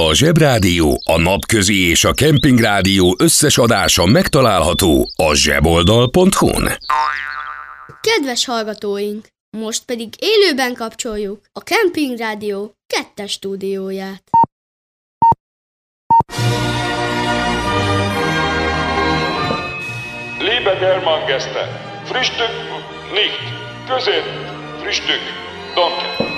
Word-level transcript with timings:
A 0.00 0.14
Zsebrádió, 0.14 1.00
a 1.04 1.18
Napközi 1.18 1.88
és 1.88 2.04
a 2.04 2.12
Kempingrádió 2.12 3.16
összes 3.18 3.58
adása 3.58 4.06
megtalálható 4.06 5.08
a 5.16 5.34
zseboldal.hu-n. 5.34 6.72
Kedves 8.00 8.44
hallgatóink! 8.44 9.26
Most 9.56 9.84
pedig 9.84 10.08
élőben 10.18 10.74
kapcsoljuk 10.74 11.40
a 11.52 11.62
Kempingrádió 11.62 12.72
kettes 12.86 13.32
stúdióját. 13.32 14.22
Liebe 20.38 20.74
Germangäste, 20.78 21.62
Frühstück 22.04 22.52
nicht, 23.12 23.40
Közép, 23.88 24.24
Frühstück, 24.80 25.22
danke. 25.74 26.37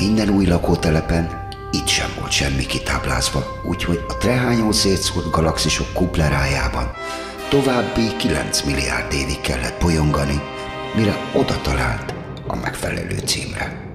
minden 0.00 0.28
új 0.28 0.46
lakótelepen, 0.46 1.48
itt 1.72 1.86
sem 1.86 2.10
volt 2.18 2.30
semmi 2.30 2.66
kitáblázva, 2.66 3.60
úgyhogy 3.68 4.04
a 4.08 4.16
trehányó 4.16 4.72
szétszórt 4.72 5.30
galaxisok 5.30 5.92
kuplerájában 5.92 6.90
további 7.48 8.16
9 8.16 8.62
milliárd 8.62 9.12
évig 9.12 9.40
kellett 9.40 9.80
bolyongani, 9.80 10.40
mire 10.96 11.16
oda 11.32 11.60
talált 11.60 12.14
a 12.46 12.56
megfelelő 12.56 13.18
címre. 13.24 13.88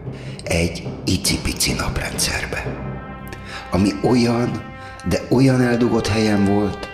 Egy 0.43 0.87
icipici 1.05 1.73
naprendszerbe. 1.73 2.65
Ami 3.71 3.89
olyan, 4.03 4.73
de 5.07 5.21
olyan 5.29 5.61
eldugott 5.61 6.07
helyen 6.07 6.45
volt, 6.45 6.87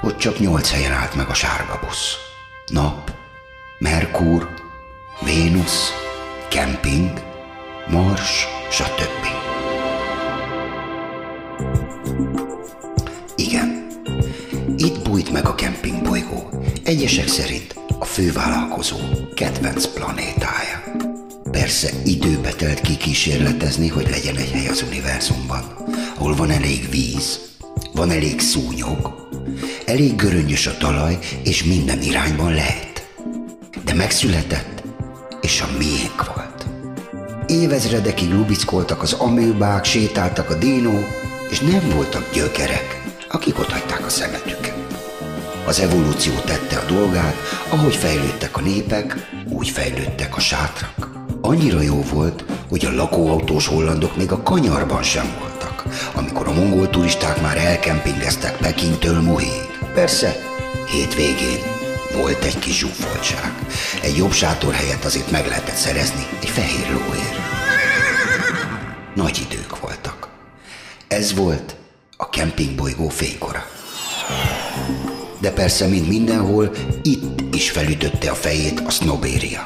hogy 0.00 0.16
csak 0.16 0.38
nyolc 0.38 0.70
helyen 0.70 0.92
állt 0.92 1.14
meg 1.14 1.28
a 1.28 1.34
sárga 1.34 1.80
busz. 1.86 2.14
Nap, 2.66 3.12
Merkur, 3.78 4.48
Vénusz, 5.24 5.92
kemping, 6.48 7.29
Mars, 7.88 8.46
stb. 8.70 9.26
Igen, 13.36 13.86
itt 14.76 15.02
bújt 15.02 15.32
meg 15.32 15.46
a 15.46 15.54
kempingbolygó, 15.54 16.48
egyesek 16.84 17.28
szerint 17.28 17.74
a 17.98 18.04
fővállalkozó 18.04 18.96
kedvenc 19.34 19.86
planétája. 19.86 20.82
Persze 21.50 21.90
időbe 22.04 22.52
telt 22.52 22.80
kikísérletezni, 22.80 23.88
hogy 23.88 24.08
legyen 24.10 24.36
egy 24.36 24.50
hely 24.50 24.68
az 24.68 24.84
univerzumban, 24.88 25.64
ahol 26.16 26.34
van 26.34 26.50
elég 26.50 26.90
víz, 26.90 27.40
van 27.92 28.10
elég 28.10 28.40
szúnyog, 28.40 29.28
elég 29.86 30.16
göröngyös 30.16 30.66
a 30.66 30.76
talaj, 30.76 31.18
és 31.44 31.64
minden 31.64 32.02
irányban 32.02 32.52
lehet. 32.52 33.08
De 33.84 33.94
megszületett, 33.94 34.82
és 35.40 35.60
a 35.60 35.76
miénk 35.78 36.34
volt. 36.34 36.49
Évezredekig 37.50 38.32
lubickoltak 38.32 39.02
az 39.02 39.12
amőbák, 39.12 39.84
sétáltak 39.84 40.50
a 40.50 40.54
dinó, 40.54 41.04
és 41.48 41.60
nem 41.60 41.90
voltak 41.94 42.32
gyökerek, 42.32 43.02
akik 43.28 43.58
ott 43.58 43.70
hagyták 43.70 44.06
a 44.06 44.08
szemetüket. 44.08 44.74
Az 45.66 45.80
evolúció 45.80 46.32
tette 46.34 46.76
a 46.76 46.92
dolgát, 46.92 47.34
ahogy 47.68 47.94
fejlődtek 47.94 48.56
a 48.56 48.60
népek, 48.60 49.16
úgy 49.48 49.68
fejlődtek 49.68 50.36
a 50.36 50.40
sátrak. 50.40 51.10
Annyira 51.40 51.80
jó 51.80 52.02
volt, 52.12 52.44
hogy 52.68 52.84
a 52.84 52.94
lakóautós 52.94 53.66
hollandok 53.66 54.16
még 54.16 54.32
a 54.32 54.42
kanyarban 54.42 55.02
sem 55.02 55.34
voltak, 55.38 55.84
amikor 56.14 56.48
a 56.48 56.52
mongol 56.52 56.90
turisták 56.90 57.40
már 57.40 57.56
elkempingeztek 57.56 58.56
Pekintől 58.56 59.20
Muhig. 59.20 59.78
Persze, 59.94 60.36
hétvégén 60.86 61.78
volt 62.16 62.44
egy 62.44 62.58
kis 62.58 62.78
zsúfoltság. 62.78 63.52
Egy 64.02 64.16
jobb 64.16 64.32
sátor 64.32 64.74
helyett 64.74 65.04
azért 65.04 65.30
meg 65.30 65.46
lehetett 65.46 65.74
szerezni 65.74 66.26
egy 66.40 66.48
fehér 66.48 66.90
lóért. 66.90 67.39
Nagy 69.14 69.46
idők 69.50 69.80
voltak. 69.80 70.28
Ez 71.08 71.34
volt 71.34 71.76
a 72.16 72.28
kempingbolygó 72.28 73.08
fénykora. 73.08 73.64
De 75.40 75.50
persze, 75.52 75.86
mint 75.86 76.08
mindenhol, 76.08 76.70
itt 77.02 77.54
is 77.54 77.70
felütötte 77.70 78.30
a 78.30 78.34
fejét 78.34 78.80
a 78.86 78.90
sznobéria. 78.90 79.64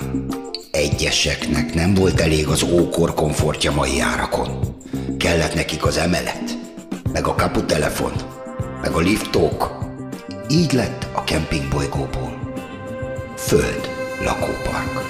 Egyeseknek 0.70 1.74
nem 1.74 1.94
volt 1.94 2.20
elég 2.20 2.48
az 2.48 2.62
ókor 2.62 3.14
komfortja 3.14 3.72
mai 3.72 4.00
árakon. 4.00 4.76
Kellett 5.18 5.54
nekik 5.54 5.84
az 5.84 5.96
emelet, 5.96 6.58
meg 7.12 7.26
a 7.26 7.34
kaputelefon, 7.34 8.12
meg 8.80 8.92
a 8.92 8.98
liftók. 8.98 9.78
Így 10.48 10.72
lett 10.72 11.06
a 11.12 11.24
kempingbolygóból. 11.24 12.52
Föld 13.36 13.88
lakópark. 14.24 15.02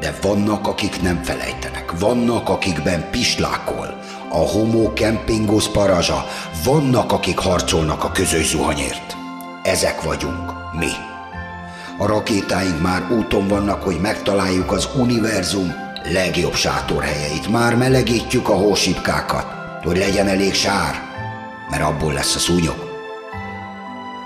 De 0.00 0.18
vannak, 0.22 0.66
akik 0.66 1.02
nem 1.02 1.22
felejtenek, 1.22 1.92
vannak, 1.98 2.48
akikben 2.48 3.10
pislákol, 3.10 3.98
a 4.28 4.36
homo 4.36 4.92
kempingos 4.92 5.68
parazsa, 5.68 6.24
vannak, 6.64 7.12
akik 7.12 7.38
harcolnak 7.38 8.04
a 8.04 8.12
közös 8.12 8.48
zuhanyért. 8.48 9.16
Ezek 9.62 10.02
vagyunk, 10.02 10.52
mi. 10.78 10.90
A 11.98 12.06
rakétáink 12.06 12.80
már 12.80 13.10
úton 13.10 13.48
vannak, 13.48 13.82
hogy 13.82 14.00
megtaláljuk 14.00 14.72
az 14.72 14.88
univerzum 14.96 15.74
legjobb 16.12 16.54
sátorhelyeit. 16.54 17.48
Már 17.48 17.76
melegítjük 17.76 18.48
a 18.48 18.54
hósipkákat, 18.54 19.46
hogy 19.84 19.96
legyen 19.96 20.28
elég 20.28 20.54
sár, 20.54 20.94
mert 21.70 21.82
abból 21.82 22.12
lesz 22.12 22.34
a 22.34 22.38
szúnyog. 22.38 22.86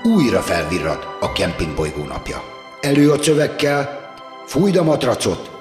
Újra 0.03 0.41
felvirrad 0.41 1.07
a 1.21 1.33
kempingbolygó 1.33 2.05
napja. 2.05 2.43
Elő 2.81 3.11
a 3.11 3.19
csövekkel, 3.19 4.11
fújd 4.47 4.77
a 4.77 4.83
matracot, 4.83 5.52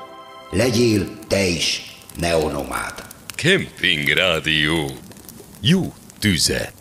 Legyél 0.53 1.07
te 1.27 1.43
is 1.45 1.95
neonomád. 2.19 2.93
Kemping 3.35 4.07
Rádió. 4.07 4.89
Jó 5.61 5.81
tüzet. 6.19 6.73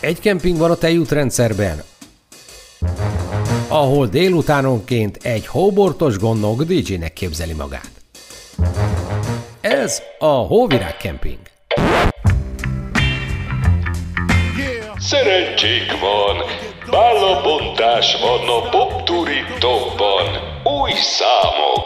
Egy 0.00 0.20
kemping 0.20 0.56
van 0.56 0.70
a 0.70 0.74
tejútrendszerben, 0.74 1.82
ahol 3.68 4.06
délutánonként 4.06 5.16
egy 5.22 5.46
hóbortos 5.46 6.18
gondnok 6.18 6.62
DJ-nek 6.62 7.12
képzeli 7.12 7.52
magát. 7.52 7.90
Ez 9.60 10.02
a 10.18 10.26
Hóvirág 10.26 10.96
Kemping. 10.96 11.38
Szerencsék 14.98 15.90
van, 16.00 16.36
bálabontás 16.90 18.16
van 18.20 18.48
a 18.48 18.68
popturitokban, 18.68 20.26
új 20.64 20.92
számok. 20.92 21.85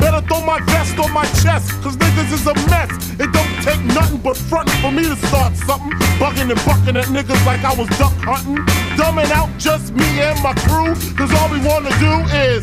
Better 0.00 0.20
throw 0.26 0.40
my 0.40 0.60
vest 0.66 0.98
on 0.98 1.12
my 1.12 1.24
chest, 1.42 1.70
cause 1.82 1.96
niggas 1.96 2.32
is 2.32 2.46
a 2.46 2.54
mess. 2.70 2.90
It 3.20 3.32
don't 3.32 3.54
take 3.62 3.82
nothing 3.94 4.20
but 4.20 4.36
frontin' 4.36 4.74
for 4.82 4.90
me 4.90 5.04
to 5.04 5.16
start 5.26 5.56
something. 5.56 5.92
Bugging 6.18 6.50
and 6.50 6.60
bucking 6.66 6.96
at 6.96 7.06
niggas 7.06 7.44
like 7.46 7.64
I 7.64 7.74
was 7.74 7.88
duck 7.98 8.14
hunting. 8.18 8.64
Dumbing 8.96 9.30
out 9.30 9.50
just 9.58 9.92
me 9.94 10.06
and 10.20 10.40
my 10.42 10.54
crew, 10.66 10.94
cause 11.16 11.32
all 11.38 11.48
we 11.50 11.60
wanna 11.66 11.90
do 11.98 12.12
is. 12.34 12.62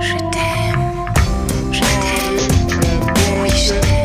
Je 0.00 0.18
t'aime. 0.34 0.82
Je 1.70 1.80
t'aime. 1.80 3.42
Oui, 3.42 3.50
je 3.50 3.74
t'aime. 3.80 4.01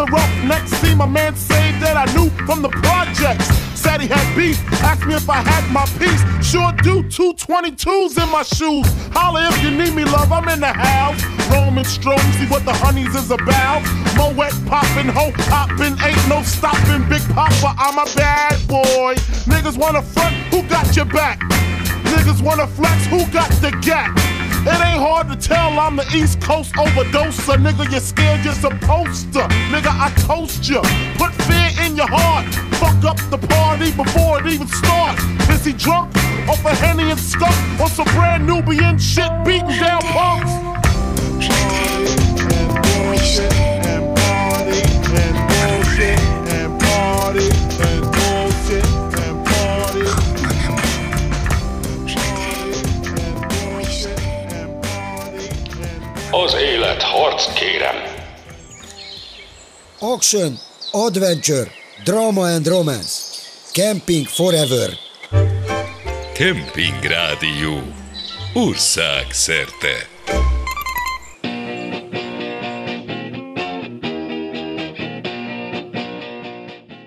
the 0.00 0.06
roughnecks. 0.12 0.70
See 0.80 0.94
my 0.94 1.06
man 1.06 1.36
say 1.36 1.72
that 1.80 1.96
I 1.96 2.06
knew 2.16 2.30
from 2.46 2.62
the 2.62 2.70
projects. 2.80 3.46
Said 3.76 4.00
he 4.00 4.08
had 4.08 4.24
beef, 4.36 4.56
asked 4.82 5.06
me 5.06 5.14
if 5.14 5.28
I 5.28 5.40
had 5.44 5.64
my 5.72 5.84
piece. 6.00 6.22
Sure 6.44 6.72
do, 6.82 7.02
Two 7.08 7.34
twenty 7.34 7.72
twos 7.72 8.16
in 8.16 8.28
my 8.30 8.42
shoes. 8.42 8.86
Holla 9.12 9.48
if 9.48 9.62
you 9.62 9.70
need 9.70 9.94
me, 9.94 10.04
love, 10.04 10.32
I'm 10.32 10.48
in 10.48 10.60
the 10.60 10.72
house. 10.72 11.20
Roman 11.52 11.84
Strom, 11.84 12.20
see 12.38 12.46
what 12.46 12.64
the 12.64 12.72
honeys 12.72 13.14
is 13.14 13.30
about. 13.30 13.82
Moet 14.16 14.52
poppin', 14.66 15.08
ho 15.08 15.32
poppin', 15.48 15.96
ain't 16.00 16.24
no 16.28 16.42
stoppin'. 16.42 17.06
Big 17.08 17.22
Papa, 17.34 17.74
I'm 17.76 17.98
a 17.98 18.06
bad 18.16 18.56
boy. 18.68 19.16
Niggas 19.52 19.76
wanna 19.76 20.02
front, 20.02 20.34
who 20.52 20.62
got 20.68 20.96
your 20.96 21.06
back? 21.06 21.40
Niggas 22.12 22.42
wanna 22.42 22.66
flex, 22.66 23.06
who 23.06 23.26
got 23.32 23.50
the 23.60 23.72
gap? 23.82 24.16
It 24.62 24.68
ain't 24.68 25.00
hard 25.00 25.28
to 25.28 25.36
tell 25.36 25.78
I'm 25.78 25.96
the 25.96 26.06
East 26.14 26.40
Coast 26.42 26.74
overdoser. 26.74 27.56
Nigga, 27.56 27.90
you're 27.90 28.00
scared 28.00 28.44
you're 28.44 28.52
supposed 28.52 29.32
to. 29.32 29.40
Nigga, 29.72 29.88
I 29.88 30.12
toast 30.26 30.68
you. 30.68 30.82
Put 31.16 31.32
fear 31.48 31.70
in 31.86 31.96
your 31.96 32.08
heart. 32.08 32.44
Fuck 32.74 33.02
up 33.04 33.16
the 33.30 33.38
party 33.48 33.90
before 33.92 34.40
it 34.40 34.46
even 34.52 34.68
starts. 34.68 35.22
Is 35.48 35.64
he 35.64 35.72
drunk 35.72 36.14
off 36.46 36.62
a 36.66 36.74
Henny 36.74 37.10
and 37.10 37.18
skunk? 37.18 37.56
Or 37.80 37.88
some 37.88 38.04
brand 38.16 38.46
Nubian 38.46 38.98
shit 38.98 39.30
beating 39.44 39.68
down 39.78 40.02
punks? 40.02 40.70
Az 56.44 56.54
élet 56.54 57.02
harc, 57.02 57.52
kérem. 57.52 57.96
Action, 60.00 60.58
Adventure, 60.92 61.70
Drama 62.04 62.46
and 62.46 62.66
Romance. 62.66 63.12
Camping 63.72 64.26
Forever. 64.26 64.90
Kemping 66.34 67.02
Rádió. 67.02 67.82
Ország 68.54 69.26
szerte. 69.30 70.08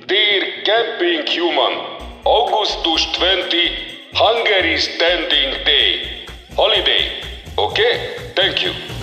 Dear 0.06 0.44
Camping 0.63 1.27
Human, 1.38 1.74
Augustus 2.24 3.06
20, 3.06 3.53
Hungary 4.13 4.77
Standing 4.77 5.63
Day. 5.63 6.24
Holiday. 6.56 7.03
Okay? 7.56 7.97
Thank 8.35 8.62
you. 8.62 9.02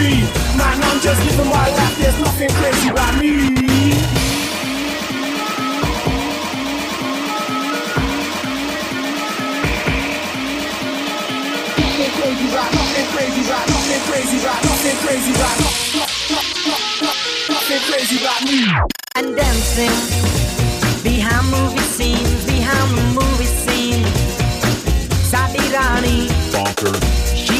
free. 0.00 0.20
Man, 0.56 0.80
I'm 0.82 0.98
just 1.00 1.20
living 1.26 1.50
my 1.50 1.68
life. 1.76 1.96
There's 2.00 2.18
nothing 2.20 2.50
crazy 2.58 2.88
about 2.88 3.14
me. 3.20 3.32
Nothing 11.76 12.12
crazy 12.16 12.48
nothing 12.80 13.06
crazy 13.12 13.42
nothing 13.72 14.02
crazy 14.08 14.38
nothing 14.68 14.96
crazy 15.04 15.32
nothing 17.52 17.82
crazy 17.88 18.16
about 18.20 18.40
me. 18.48 18.58
and 19.16 19.28
dancing 19.36 19.96
behind 21.02 21.44
movie 21.50 21.86
scenes, 21.96 22.44
behind 22.46 22.88
the 22.98 23.04
movie 23.18 23.52
scene. 23.62 24.04
Sadirani, 25.30 26.28
she's 27.34 27.59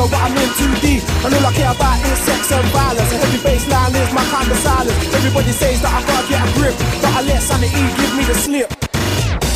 real 0.00 0.08
but 0.08 0.20
I'm 0.24 0.36
in 0.36 0.50
too 0.56 0.72
deep. 0.80 1.02
And 1.24 1.34
all 1.36 1.44
I 1.44 1.52
care 1.52 1.72
about 1.72 2.00
is 2.08 2.18
sex 2.24 2.52
and 2.52 2.66
violence. 2.72 3.12
A 3.12 3.16
heavy 3.20 3.40
baseline 3.44 3.92
is 3.92 4.10
my 4.16 4.24
kind 4.32 4.48
of 4.48 4.58
silence. 4.58 4.96
Everybody 5.12 5.52
says 5.52 5.80
that 5.84 5.92
I 5.92 6.00
gotta 6.08 6.24
get 6.28 6.40
a 6.40 6.48
grip, 6.56 6.76
but 7.04 7.12
I 7.12 7.20
let 7.28 7.40
sanity 7.42 7.84
give 8.00 8.12
me 8.16 8.24
the 8.24 8.36
slip. 8.36 8.68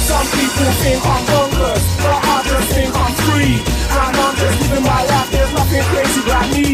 Some 0.04 0.26
people 0.36 0.68
think 0.84 1.00
I'm 1.00 1.24
bonkers, 1.32 1.84
but 2.04 2.20
I 2.20 2.36
just 2.44 2.68
think 2.76 2.92
I'm 2.92 3.14
free. 3.24 3.56
And 3.88 4.16
I'm 4.20 4.34
just 4.36 4.56
living 4.60 4.84
my 4.84 5.02
life. 5.08 5.28
There's 5.32 5.52
nothing 5.56 5.84
crazy 5.90 6.20
about 6.20 6.46
me. 6.52 6.66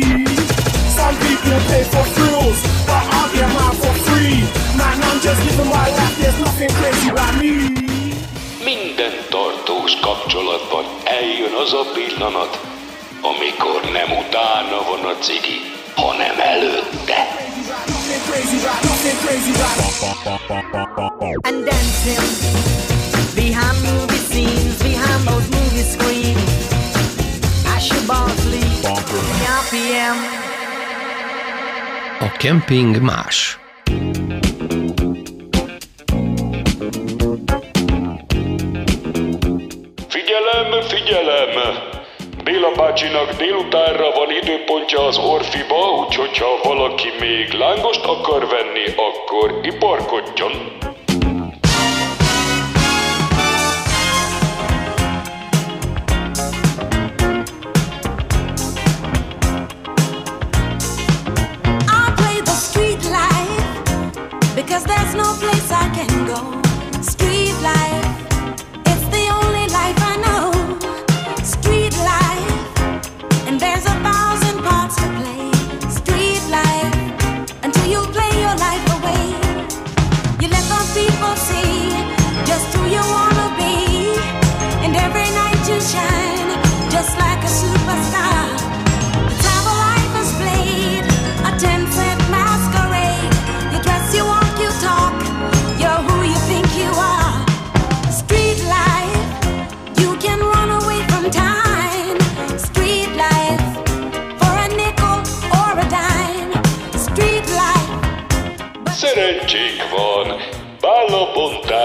Some 0.99 1.17
people 1.23 1.59
pay 1.71 1.85
for 1.87 2.05
thrills, 2.17 2.59
but 2.91 3.05
I 3.07 3.23
get 3.35 3.49
mine 3.55 3.77
for 3.79 3.95
free. 4.07 4.43
Man, 4.75 4.99
I'm 4.99 5.19
just 5.23 5.41
living 5.47 5.71
my 5.71 5.87
life. 5.95 6.15
There's 6.19 6.39
nothing 6.43 6.71
crazy 6.79 7.09
about 7.15 7.35
me. 7.39 7.53
Minden 8.65 9.15
tartós 9.31 9.93
kapcsolatban 10.01 10.85
eljön 11.05 11.55
az 11.62 11.73
a 11.73 11.85
pillanat, 11.95 12.80
amikor 13.23 13.81
nem 13.93 14.11
utána 14.19 14.79
van 14.89 15.05
a 15.12 15.19
cigi, 15.19 15.61
hanem 15.95 16.41
előtte. 16.41 17.21
And 21.43 21.65
dancing 21.65 22.50
behind 23.35 23.77
movie 23.83 24.23
scenes, 24.31 24.83
behind 24.83 25.29
those 25.29 25.49
movie 25.50 25.83
screens. 25.83 26.69
Asher 27.75 28.07
Barkley, 28.07 28.69
RPM. 29.61 30.17
A 32.21 32.29
kemping 32.39 33.00
más. 33.00 33.59
Figyelem, 40.09 40.83
figyelem! 40.89 41.89
Béla 42.50 42.73
bácsinak 42.76 43.33
délutánra 43.33 44.11
van 44.11 44.30
időpontja 44.42 45.07
az 45.07 45.19
Orfiba, 45.19 45.90
úgyhogy 45.90 46.38
ha 46.38 46.61
valaki 46.62 47.09
még 47.21 47.52
lángost 47.52 48.04
akar 48.04 48.49
venni, 48.49 48.85
akkor 48.97 49.61
iparkodjon. 49.62 50.52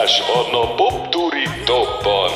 Skalabontás 0.05 0.21
van 0.27 0.61
a 0.61 0.75
Popturi 0.75 1.43
Topban. 1.65 2.31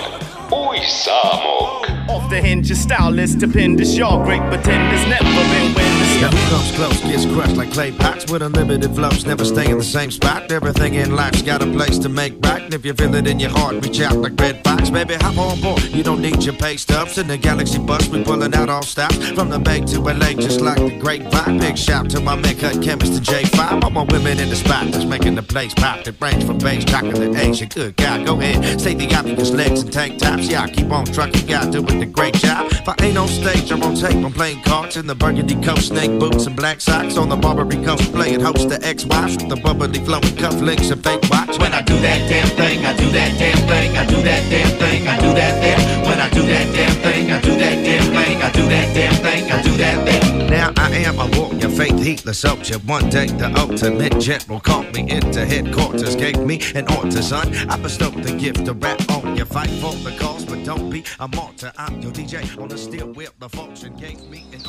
Új 0.50 0.78
számok. 0.78 1.90
Off 2.08 2.28
the 2.28 2.42
hinge, 2.42 2.74
style 2.74 3.22
is 3.22 3.30
stupendous. 3.30 3.96
Y'all 3.96 4.24
great 4.24 4.50
pretenders, 4.50 5.08
never 5.08 5.48
been 5.50 5.68
witness. 5.68 5.89
Now 6.22 6.30
who 6.32 6.50
comes 6.50 6.72
close 6.74 7.00
gets 7.02 7.26
crushed 7.26 7.56
like 7.56 7.72
clay 7.72 7.92
pots 7.94 8.30
with 8.30 8.42
unlimited 8.42 8.94
flows. 8.94 9.26
Never 9.26 9.46
stay 9.46 9.72
in 9.72 9.78
the 9.78 9.84
same 9.84 10.12
spot. 10.12 10.52
Everything 10.52 10.96
in 10.96 11.16
life's 11.16 11.42
got 11.42 11.62
a 11.62 11.66
place 11.66 11.98
to 12.00 12.10
make 12.10 12.42
back. 12.42 12.62
And 12.62 12.74
if 12.74 12.86
you 12.86 12.94
feel 12.94 13.16
it 13.16 13.26
in 13.26 13.40
your 13.40 13.52
heart, 13.52 13.76
reach 13.86 14.02
out 14.02 14.18
like 14.18 14.38
Red 14.38 14.62
Fox. 14.66 14.90
Baby, 14.90 15.16
hop 15.16 15.38
on 15.38 15.62
board. 15.62 15.82
You 15.84 16.04
don't 16.04 16.22
need 16.22 16.44
your 16.44 16.56
pay 16.56 16.76
stubs. 16.76 17.18
In 17.18 17.28
the 17.28 17.38
galaxy 17.38 17.80
bus, 17.80 18.10
we 18.10 18.22
pulling 18.24 18.54
out 18.54 18.70
all 18.70 18.82
stops. 18.82 19.16
From 19.30 19.50
the 19.50 19.60
Bay 19.60 19.80
to 19.80 20.02
LA, 20.02 20.34
just 20.34 20.60
like 20.60 20.78
the 20.78 21.00
grapevine. 21.00 21.58
Big 21.58 21.78
shout 21.78 22.10
to 22.10 22.20
my 22.20 22.36
man 22.36 22.58
cut 22.58 22.82
chemist 22.84 23.14
to 23.16 23.32
J5. 23.32 23.84
All 23.84 23.90
my 23.90 24.04
women 24.04 24.40
in 24.40 24.50
the 24.50 24.58
spot 24.58 24.92
that's 24.92 25.06
making 25.06 25.36
the 25.36 25.44
place 25.44 25.74
pop. 25.74 26.04
That 26.04 26.20
range 26.20 26.44
from 26.44 26.58
base, 26.58 26.84
chocolate, 26.84 27.36
Asia. 27.38 27.66
Good 27.66 27.96
God, 27.96 28.26
go 28.26 28.40
ahead. 28.42 28.82
Say 28.82 28.94
the 28.94 29.14
obvious 29.16 29.52
legs 29.52 29.84
and 29.84 29.94
tank 29.94 30.20
tops. 30.20 30.50
Yeah, 30.50 30.64
I 30.64 30.70
keep 30.70 30.92
on 30.92 31.06
trucking. 31.06 31.48
Got 31.48 31.72
doing 31.72 32.04
a 32.04 32.06
great 32.06 32.34
job. 32.36 32.68
If 32.72 32.90
I 32.90 32.96
ain't 33.06 33.18
on 33.18 33.30
stage, 33.30 33.72
I'm 33.72 33.82
on 33.84 33.96
tape. 33.96 34.24
I'm 34.26 34.34
playing 34.34 34.62
cards 34.64 34.98
in 34.98 35.08
the 35.08 35.16
burgundy 35.16 35.56
coat, 35.64 35.80
snake 35.80 36.09
boots 36.18 36.46
and 36.48 36.56
black 36.56 36.82
socks 36.82 37.18
on 37.18 37.30
the 37.30 37.36
Barbary 37.36 37.84
coast. 37.84 38.12
Playing 38.14 38.40
host 38.40 38.70
to 38.70 38.80
ex-wives 38.86 39.36
with 39.38 39.50
the 39.50 39.58
bubbly 39.58 40.00
flowing 40.06 40.36
cufflinks 40.40 40.92
and 40.92 41.04
fake 41.04 41.22
watch. 41.30 41.60
When 41.60 41.74
I 41.74 41.82
do 41.82 41.98
that 42.00 42.30
damn 42.30 42.48
thing, 42.56 42.86
I 42.86 42.96
do 42.96 43.10
that 43.12 43.38
damn 43.38 43.58
thing, 43.68 43.98
I 43.98 44.06
do 44.06 44.22
that 44.24 44.50
damn 44.50 44.78
thing, 44.80 45.08
I 45.08 45.20
do 45.20 45.34
that 45.34 45.62
damn. 45.62 46.08
When 46.08 46.20
I 46.20 46.30
do 46.30 46.42
that 46.42 46.74
damn 46.74 46.96
thing, 47.04 47.32
I 47.32 47.42
do 47.42 47.56
that 47.58 47.84
damn 47.84 48.04
thing, 48.14 48.42
I 48.42 48.52
do 48.52 48.64
that 48.70 48.94
damn 48.94 49.14
thing, 49.22 49.52
I 49.52 49.62
do 49.62 49.78
that 49.78 50.08
thing. 50.08 50.48
Now 50.50 50.74
I 50.78 50.90
am 50.90 51.20
a 51.20 51.28
warrior, 51.38 51.70
faith 51.70 52.02
heatless 52.02 52.40
soldier. 52.40 52.80
One 52.80 53.10
day 53.10 53.28
the 53.28 53.54
ultimate 53.60 54.20
general 54.20 54.60
called 54.60 54.94
me 54.94 55.10
into 55.10 55.46
headquarters, 55.46 56.16
gave 56.16 56.40
me 56.40 56.62
an 56.76 56.92
order, 56.98 57.22
son. 57.22 57.54
I 57.70 57.78
bestowed 57.78 58.24
the 58.24 58.34
gift 58.36 58.66
to 58.66 58.74
rap 58.74 59.00
on 59.12 59.36
you, 59.36 59.46
fight 59.46 59.70
for 59.82 59.94
the 59.94 60.16
cause, 60.18 60.46
but 60.46 60.64
don't 60.66 60.90
be 60.90 61.04
a 61.20 61.28
martyr. 61.28 61.72
I'm 61.78 62.02
your 62.02 62.12
DJ 62.12 62.60
on 62.60 62.70
the 62.70 62.78
steel 62.78 63.08
wheel. 63.14 63.32
The 63.40 63.50
fortune 63.50 63.96
gave 63.96 64.22
me 64.30 64.46
an 64.54 64.66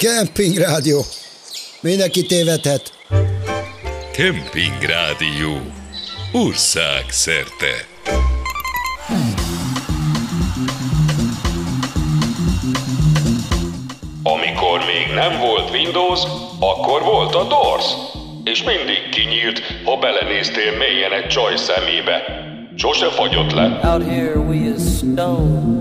Camping 0.00 0.56
Rádió. 0.56 1.00
Mindenki 1.80 2.26
tévedhet. 2.26 2.92
Kemping 4.12 4.82
Rádió. 4.82 5.60
Ország 6.32 7.04
szerte. 7.08 7.86
Amikor 14.22 14.78
még 14.78 15.14
nem 15.14 15.38
volt 15.38 15.70
Windows, 15.70 16.20
akkor 16.60 17.02
volt 17.02 17.34
a 17.34 17.44
DOS. 17.44 17.84
És 18.44 18.62
mindig 18.62 19.08
kinyílt, 19.10 19.60
ha 19.84 19.96
belenéztél 19.96 20.76
mélyen 20.78 21.12
egy 21.12 21.26
csaj 21.26 21.56
szemébe. 21.56 22.22
Sose 22.76 23.10
fagyott 23.10 23.52
le. 23.52 23.80
Out 23.82 24.02
here 24.02 24.38
we 24.38 24.54
is 24.54 24.96
stone. 24.96 25.79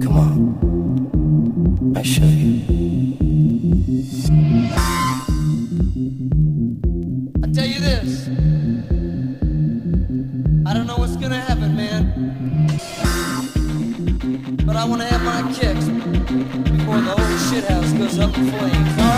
Come 0.00 0.16
on. 0.16 1.94
I 1.96 2.02
show 2.02 2.24
you. 2.24 2.62
I 7.42 7.46
tell 7.52 7.66
you 7.66 7.80
this. 7.80 8.28
I 10.66 10.74
don't 10.74 10.86
know 10.86 10.96
what's 10.98 11.16
gonna 11.16 11.40
happen, 11.40 11.74
man. 11.74 12.14
But 14.64 14.76
I 14.76 14.84
wanna 14.84 15.06
have 15.06 15.22
my 15.22 15.42
kicks 15.52 15.86
before 15.86 17.00
the 17.00 17.14
whole 17.16 17.38
shithouse 17.48 17.98
goes 17.98 18.18
up 18.20 18.36
in 18.38 18.50
flames. 18.50 19.17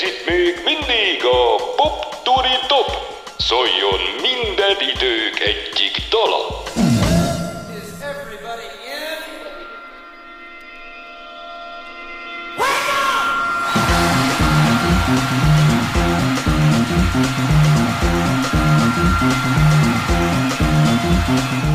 Ez 0.00 0.06
itt 0.06 0.26
még 0.26 0.60
mindig 0.64 1.24
a 1.24 1.54
Pop 1.76 2.22
Turi 2.22 2.58
Top. 2.66 2.90
Szóljon 3.38 4.00
minden 4.22 4.76
idők 4.94 5.40
egyik 5.40 6.08
dala. 6.10 6.62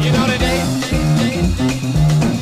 You 0.01 0.11
know 0.11 0.25
the 0.25 0.37
day, 0.37 0.59
day, 0.89 1.03
day, 1.17 1.37
day, 1.57 1.75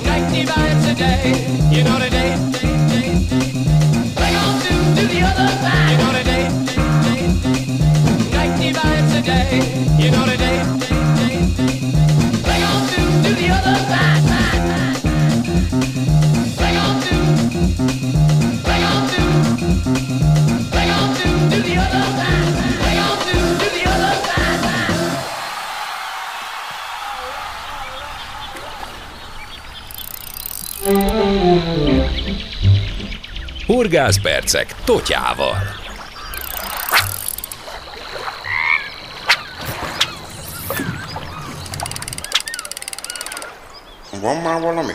90 0.03 0.45
vibes 0.45 0.85
a 0.87 0.95
day. 0.95 1.31
You 1.75 1.83
know 1.83 1.97
the 1.99 2.09
day, 2.09 2.35
day, 2.51 2.77
day, 2.91 3.09
day. 3.29 3.53
Bring 4.15 4.35
on 4.35 4.59
to, 4.61 5.01
to 5.01 5.07
the 5.07 5.21
other 5.21 5.62
90 9.25 9.31
vibes 9.31 9.53
a 9.53 9.57
day. 9.57 10.03
You 10.03 10.11
know 10.11 10.23
Totyával. 34.85 35.82
Van 44.23 44.37
már 44.37 44.61
valami? 44.61 44.91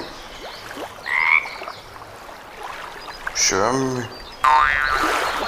Semmi. 3.35 4.01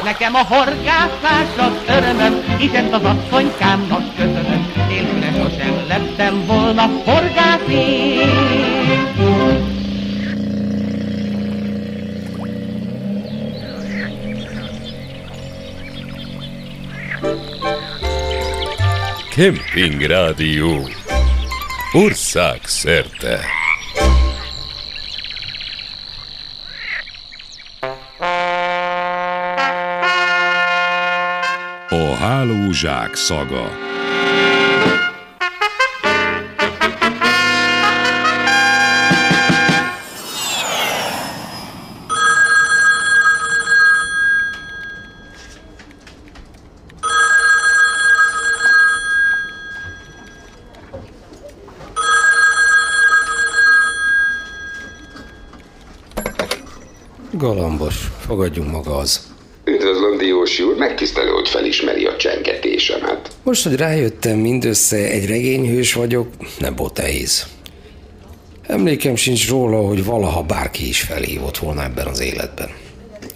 Nekem 0.03 0.35
a 0.35 0.45
horgászás 0.45 1.57
az 1.57 1.97
örömöm, 1.97 2.57
hiszen 2.59 2.93
az 2.93 3.03
asszonykámnak 3.03 4.15
köszönöm. 4.17 4.73
Nélküle 4.89 5.33
sosem 5.33 5.87
lettem 5.89 6.47
volna 6.47 6.87
horgász. 7.05 7.59
Kemping 19.31 20.03
Rádió. 20.03 20.89
Ország 21.93 22.61
hálózsák 32.21 33.15
szaga. 33.15 33.69
Galambos, 57.33 58.11
fogadjunk 58.19 58.71
maga 58.71 58.97
az. 58.97 59.30
Diósi 60.41 60.63
úr, 60.63 60.77
megtisztelő, 60.77 61.31
hogy 61.31 61.49
felismeri 61.49 62.05
a 62.05 62.17
csengetésemet. 62.17 63.31
Most, 63.43 63.65
hogy 63.65 63.77
rájöttem, 63.77 64.39
mindössze 64.39 64.97
egy 64.97 65.27
regényhős 65.27 65.93
vagyok, 65.93 66.29
nem 66.59 66.77
volt 66.77 66.97
nehéz. 66.97 67.47
Emlékem 68.67 69.17
sincs 69.17 69.49
róla, 69.49 69.81
hogy 69.81 70.05
valaha 70.05 70.43
bárki 70.43 70.89
is 70.89 71.01
felhívott 71.01 71.59
volna 71.59 71.83
ebben 71.83 72.07
az 72.07 72.21
életben. 72.21 72.69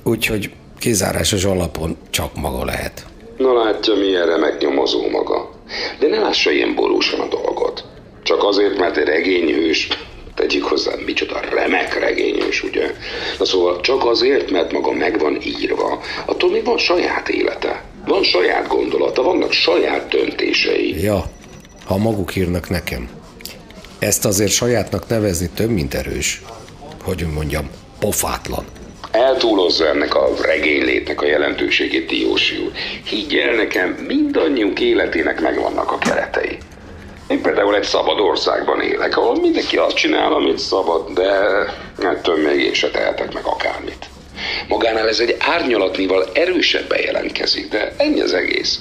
Úgyhogy 0.02 0.50
kizárásos 0.78 1.44
alapon 1.44 1.96
csak 2.10 2.34
maga 2.36 2.64
lehet. 2.64 3.06
Na 3.38 3.64
látja, 3.64 3.94
milyen 3.94 4.26
remek 4.26 4.60
nyomozó 4.60 5.08
maga. 5.10 5.50
De 5.98 6.08
ne 6.08 6.18
lássa 6.18 6.50
ilyen 6.50 6.74
borúsan 6.74 7.20
a 7.20 7.28
dolgot. 7.28 7.84
Csak 8.22 8.44
azért, 8.44 8.78
mert 8.78 8.96
egy 8.96 9.06
regényhős, 9.06 9.88
tegyük 10.54 10.68
hozzá, 10.68 10.92
micsoda 11.06 11.40
remek 11.40 11.98
regényhős, 11.98 12.62
ugye? 12.62 12.94
Na 13.38 13.44
szóval 13.44 13.80
csak 13.80 14.04
azért, 14.04 14.50
mert 14.50 14.72
maga 14.72 14.92
meg 14.92 15.18
van 15.18 15.38
írva, 15.42 16.02
attól 16.24 16.50
még 16.50 16.64
van 16.64 16.78
saját 16.78 17.28
élete. 17.28 17.84
Van 18.06 18.22
saját 18.22 18.68
gondolata, 18.68 19.22
vannak 19.22 19.52
saját 19.52 20.08
döntései. 20.08 21.02
Ja, 21.02 21.24
ha 21.84 21.96
maguk 21.96 22.36
írnak 22.36 22.68
nekem. 22.68 23.08
Ezt 23.98 24.24
azért 24.24 24.52
sajátnak 24.52 25.08
nevezni 25.08 25.48
több, 25.54 25.70
mint 25.70 25.94
erős. 25.94 26.42
Hogy 27.02 27.26
mondjam, 27.34 27.70
pofátlan. 27.98 28.64
Eltúlozza 29.10 29.88
ennek 29.88 30.14
a 30.14 30.28
regénylétnek 30.42 31.22
a 31.22 31.26
jelentőségét, 31.26 32.06
Diósi 32.06 32.56
úr. 32.56 32.72
Higgy 33.04 33.34
el 33.34 33.54
nekem, 33.54 34.04
mindannyiunk 34.06 34.80
életének 34.80 35.40
megvannak 35.40 35.92
a 35.92 35.98
keretei. 35.98 36.58
Én 37.28 37.42
például 37.42 37.76
egy 37.76 37.84
szabad 37.84 38.20
országban 38.20 38.80
élek, 38.80 39.16
ahol 39.16 39.40
mindenki 39.40 39.76
azt 39.76 39.96
csinál, 39.96 40.32
amit 40.32 40.58
szabad, 40.58 41.10
de 41.10 41.30
ettől 41.98 42.42
még 42.42 42.60
én 42.60 42.74
se 42.74 42.90
tehetek 42.90 43.32
meg 43.32 43.44
akármit. 43.44 44.08
Magánál 44.68 45.08
ez 45.08 45.18
egy 45.18 45.36
árnyalatnival 45.38 46.30
erősebben 46.32 47.00
jelentkezik, 47.00 47.68
de 47.68 47.94
ennyi 47.96 48.20
az 48.20 48.32
egész. 48.32 48.80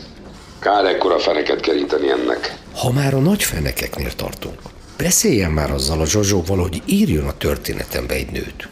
Kár 0.60 0.86
ekkora 0.86 1.20
feneket 1.20 1.60
keríteni 1.60 2.10
ennek. 2.10 2.56
Ha 2.76 2.92
már 2.92 3.14
a 3.14 3.20
nagy 3.20 3.44
fenekeknél 3.44 4.12
tartunk, 4.16 4.60
beszéljen 4.98 5.52
már 5.52 5.72
azzal 5.72 6.02
a 6.02 6.06
Zsozsóval, 6.06 6.58
hogy 6.58 6.82
írjon 6.86 7.28
a 7.28 7.38
történetembe 7.38 8.14
egy 8.14 8.32
nőt. 8.32 8.68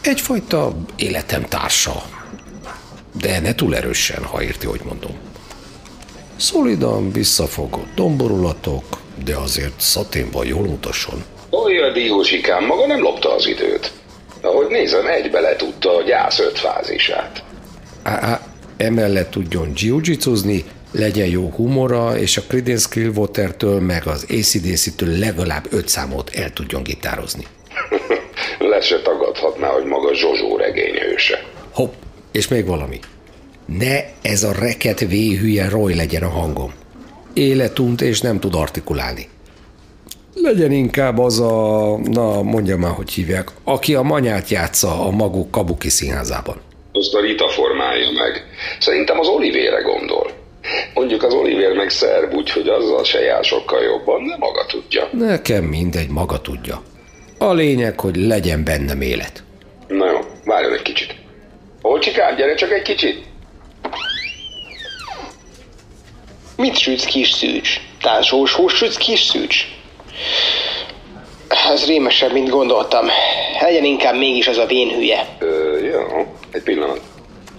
Egyfajta 0.00 0.76
életem 0.96 1.42
társa. 1.42 2.02
De 3.20 3.40
ne 3.40 3.54
túl 3.54 3.76
erősen, 3.76 4.24
ha 4.24 4.42
érti, 4.42 4.66
hogy 4.66 4.80
mondom. 4.84 5.12
Szolidan 6.36 7.12
visszafogott 7.12 7.94
domborulatok, 7.94 8.99
de 9.24 9.36
azért 9.36 9.80
szaténban 9.80 10.46
jól 10.46 10.66
mutasson. 10.66 11.24
Olyan 11.50 11.92
diósikám, 11.92 12.64
maga 12.64 12.86
nem 12.86 13.00
lopta 13.00 13.34
az 13.34 13.46
időt. 13.46 13.92
Ahogy 14.40 14.66
nézem, 14.66 15.06
egybe 15.06 15.40
letudta 15.40 15.96
a 15.96 16.02
gyász 16.02 16.38
öt 16.38 16.58
fázisát. 16.58 17.42
Á, 18.02 18.40
emellett 18.76 19.30
tudjon 19.30 19.72
jiu 19.76 20.00
legyen 20.92 21.26
jó 21.26 21.50
humora, 21.56 22.18
és 22.18 22.36
a 22.36 22.42
Creedence 22.48 22.88
Clearwater-től 22.90 23.80
meg 23.80 24.06
az 24.06 24.26
ACDC-től 24.28 25.18
legalább 25.18 25.66
öt 25.70 25.88
számot 25.88 26.30
el 26.34 26.52
tudjon 26.52 26.82
gitározni. 26.82 27.46
Le 28.70 28.80
se 28.80 29.00
tagadhatná, 29.02 29.68
hogy 29.68 29.84
maga 29.84 30.14
Zsozsó 30.14 30.56
regényhőse. 30.56 31.44
Hopp, 31.72 31.92
és 32.32 32.48
még 32.48 32.66
valami. 32.66 32.98
Ne 33.66 34.00
ez 34.22 34.42
a 34.42 34.52
reket 34.52 35.00
véhülye 35.00 35.68
Roy 35.68 35.94
legyen 35.94 36.22
a 36.22 36.28
hangom. 36.28 36.72
Életunt 37.34 38.00
és 38.00 38.20
nem 38.20 38.40
tud 38.40 38.54
artikulálni. 38.54 39.28
Legyen 40.34 40.72
inkább 40.72 41.18
az 41.18 41.40
a, 41.40 41.96
na 41.98 42.42
mondja 42.42 42.76
már, 42.76 42.92
hogy 42.92 43.10
hívják, 43.10 43.50
aki 43.64 43.94
a 43.94 44.02
manyát 44.02 44.48
játsza 44.48 45.06
a 45.06 45.10
maguk 45.10 45.50
Kabuki 45.50 45.88
színházában. 45.88 46.60
Azt 46.92 47.14
a 47.14 47.20
Rita 47.20 47.48
formálja 47.48 48.10
meg. 48.10 48.44
Szerintem 48.80 49.18
az 49.18 49.28
Olivére 49.28 49.80
gondol. 49.80 50.30
Mondjuk 50.94 51.22
az 51.22 51.34
Oliver 51.34 51.72
meg 51.72 51.90
szerb, 51.90 52.34
úgyhogy 52.34 52.68
azzal 52.68 53.04
se 53.04 53.20
jár 53.20 53.44
sokkal 53.44 53.82
jobban, 53.82 54.26
de 54.26 54.36
maga 54.38 54.66
tudja. 54.66 55.08
Nekem 55.12 55.64
mindegy, 55.64 56.08
maga 56.08 56.40
tudja. 56.40 56.82
A 57.38 57.52
lényeg, 57.52 58.00
hogy 58.00 58.16
legyen 58.16 58.64
bennem 58.64 59.00
élet. 59.00 59.42
Na 59.88 60.10
jó, 60.10 60.18
várjon 60.44 60.72
egy 60.72 60.82
kicsit. 60.82 61.14
Olcsikám, 61.82 62.36
gyere 62.36 62.54
csak 62.54 62.72
egy 62.72 62.82
kicsit. 62.82 63.24
Mit 66.60 66.76
sütsz, 66.78 67.04
kis 67.04 67.30
szűcs? 67.30 67.80
Társós 68.00 68.52
hús 68.52 68.72
sütsz, 68.74 68.96
kis 68.96 69.20
szűcs? 69.20 69.66
Ez 71.72 71.86
rémesebb, 71.86 72.32
mint 72.32 72.48
gondoltam. 72.48 73.06
Legyen 73.60 73.84
inkább 73.84 74.16
mégis 74.16 74.46
az 74.46 74.56
a 74.56 74.66
vén 74.66 74.88
hülye. 74.88 75.36
Ö, 75.38 75.78
jó, 75.84 76.34
egy 76.50 76.62
pillanat. 76.62 77.00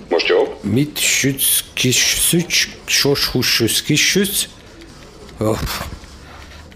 Most 0.09 0.27
jó? 0.27 0.57
Mit 0.61 0.99
sütsz, 0.99 1.63
kis 1.73 2.15
szücs, 2.29 2.67
sos 2.85 3.27
hús 3.27 3.47
sütsz, 3.47 3.81
kis 3.81 4.09
sütsz? 4.09 4.43
Oh, 5.39 5.59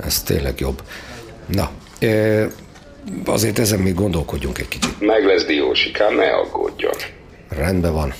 ez 0.05 0.23
tényleg 0.23 0.59
jobb. 0.59 0.81
Na, 1.45 1.71
e, 1.99 2.47
azért 3.25 3.59
ezen 3.59 3.79
még 3.79 3.93
gondolkodjunk 3.93 4.57
egy 4.57 4.67
kicsit. 4.67 4.99
Meg 5.01 5.25
lesz 5.25 5.45
diósikám, 5.45 6.15
ne 6.15 6.29
aggódjon. 6.35 6.95
Rendben 7.49 7.93
van. 7.93 8.13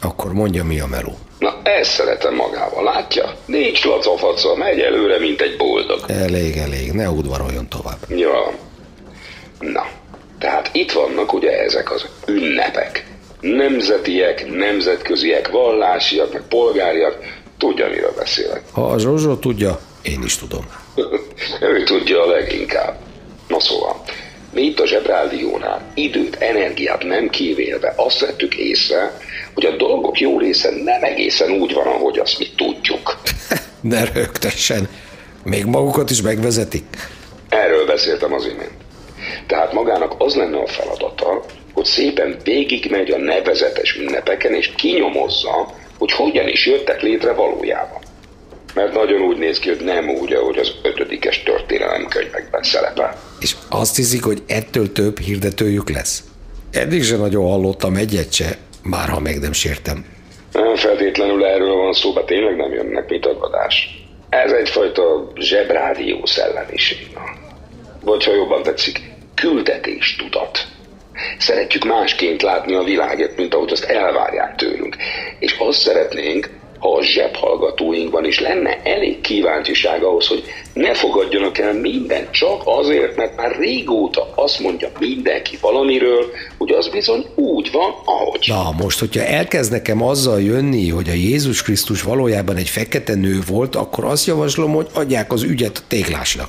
Akkor 0.00 0.32
mondja, 0.32 0.64
mi 0.64 0.80
a 0.80 0.86
meló. 0.86 1.18
Na, 1.38 1.60
ezt 1.62 1.90
szeretem 1.90 2.34
magával, 2.34 2.84
látja? 2.84 3.34
Nincs 3.46 3.84
lacafaca, 3.84 4.56
megy 4.56 4.80
előre, 4.80 5.18
mint 5.18 5.40
egy 5.40 5.56
boldog. 5.56 6.00
Elég, 6.08 6.56
elég, 6.56 6.92
ne 6.92 7.10
udvaroljon 7.10 7.68
tovább. 7.68 7.98
Ja. 8.08 8.52
Na, 9.58 9.86
tehát 10.38 10.70
itt 10.72 10.92
vannak 10.92 11.32
ugye 11.32 11.62
ezek 11.62 11.92
az 11.92 12.06
ünnepek. 12.26 13.06
Nemzetiek, 13.40 14.50
nemzetköziek, 14.50 15.48
vallásiak, 15.48 16.32
meg 16.32 16.42
polgáriak. 16.48 17.18
Tudja, 17.58 17.88
miről 17.88 18.12
beszélek. 18.16 18.62
Ha 18.72 18.82
a 18.82 18.98
Zsozsó 18.98 19.36
tudja, 19.36 19.80
én 20.02 20.22
is 20.24 20.36
tudom. 20.36 20.66
ő 21.60 21.82
tudja 21.84 22.22
a 22.22 22.26
leginkább. 22.26 22.98
Na 23.48 23.60
szóval, 23.60 24.02
mi 24.52 24.62
itt 24.62 24.80
a 24.80 24.86
Zsebrádiónál 24.86 25.90
időt, 25.94 26.36
energiát 26.36 27.04
nem 27.04 27.28
kivélve 27.28 27.92
azt 27.96 28.20
vettük 28.20 28.54
észre, 28.54 29.18
hogy 29.54 29.64
a 29.64 29.76
dolgok 29.76 30.20
jó 30.20 30.38
része 30.38 30.70
nem 30.84 31.02
egészen 31.02 31.50
úgy 31.50 31.72
van, 31.72 31.86
ahogy 31.86 32.18
azt 32.18 32.38
mi 32.38 32.46
tudjuk. 32.56 33.18
ne 33.80 34.04
rögtessen. 34.04 34.88
Még 35.44 35.64
magukat 35.64 36.10
is 36.10 36.22
megvezetik. 36.22 36.84
Erről 37.48 37.86
beszéltem 37.86 38.32
az 38.32 38.44
imént. 38.44 38.86
Tehát 39.46 39.72
magának 39.72 40.14
az 40.18 40.34
lenne 40.34 40.58
a 40.58 40.66
feladata, 40.66 41.44
hogy 41.72 41.84
szépen 41.84 42.36
végigmegy 42.44 43.10
a 43.10 43.18
nevezetes 43.18 43.94
ünnepeken, 43.94 44.54
és 44.54 44.72
kinyomozza, 44.76 45.74
hogy 45.98 46.12
hogyan 46.12 46.48
is 46.48 46.66
jöttek 46.66 47.02
létre 47.02 47.32
valójában. 47.32 48.00
Mert 48.74 48.92
nagyon 48.92 49.20
úgy 49.20 49.38
néz 49.38 49.58
ki, 49.58 49.68
hogy 49.68 49.84
nem 49.84 50.08
úgy, 50.08 50.32
ahogy 50.32 50.58
az 50.58 50.74
ötödikes 50.82 51.42
történelemkönyvekben 51.42 52.62
szerepel. 52.62 53.20
És 53.40 53.54
azt 53.68 53.96
hiszik, 53.96 54.24
hogy 54.24 54.42
ettől 54.46 54.92
több 54.92 55.18
hirdetőjük 55.18 55.90
lesz? 55.90 56.24
Eddig 56.72 57.04
sem 57.04 57.18
nagyon 57.18 57.46
hallottam 57.46 57.96
egyet 57.96 58.32
se, 58.32 58.56
már 58.82 59.08
ha 59.08 59.20
meg 59.20 59.38
nem 59.40 59.52
sértem. 59.52 60.04
Nem 60.52 60.76
feltétlenül 60.76 61.44
erről 61.44 61.74
van 61.74 61.92
szó, 61.92 62.12
de 62.12 62.24
tényleg 62.24 62.56
nem 62.56 62.72
jönnek 62.72 63.08
mit 63.08 63.26
advadás. 63.26 64.06
Ez 64.28 64.52
egyfajta 64.52 65.32
zsebrádió 65.36 66.26
szellemiség. 66.26 67.06
Vagy 68.02 68.24
ha 68.24 68.34
jobban 68.34 68.62
tetszik, 68.62 69.00
küldetés 69.34 70.16
tudat. 70.16 70.66
Szeretjük 71.38 71.84
másként 71.84 72.42
látni 72.42 72.74
a 72.74 72.82
világot, 72.82 73.36
mint 73.36 73.54
ahogy 73.54 73.72
azt 73.72 73.84
elvárják 73.84 74.54
tőlünk. 74.54 74.96
És 75.38 75.56
azt 75.58 75.80
szeretnénk, 75.80 76.50
a 76.80 77.02
zsebhallgatóinkban 77.02 78.24
is 78.24 78.40
lenne 78.40 78.80
elég 78.82 79.20
kíváncsiság 79.20 80.02
ahhoz, 80.02 80.26
hogy 80.26 80.42
ne 80.72 80.94
fogadjanak 80.94 81.58
el 81.58 81.72
mindent 81.72 82.30
csak 82.30 82.60
azért, 82.64 83.16
mert 83.16 83.36
már 83.36 83.56
régóta 83.58 84.32
azt 84.34 84.60
mondja 84.60 84.90
mindenki 84.98 85.58
valamiről, 85.60 86.24
hogy 86.58 86.70
az 86.70 86.88
bizony 86.88 87.26
úgy 87.34 87.70
van, 87.72 87.94
ahogy. 88.04 88.44
Na, 88.46 88.74
most, 88.82 88.98
hogyha 88.98 89.24
elkezd 89.24 89.72
nekem 89.72 90.02
azzal 90.02 90.40
jönni, 90.40 90.88
hogy 90.88 91.08
a 91.08 91.12
Jézus 91.12 91.62
Krisztus 91.62 92.02
valójában 92.02 92.56
egy 92.56 92.68
fekete 92.68 93.14
nő 93.14 93.38
volt, 93.48 93.76
akkor 93.76 94.04
azt 94.04 94.26
javaslom, 94.26 94.72
hogy 94.72 94.86
adják 94.94 95.32
az 95.32 95.42
ügyet 95.42 95.76
a 95.76 95.86
téglásnak. 95.88 96.48